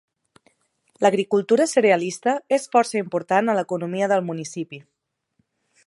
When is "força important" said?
2.77-3.53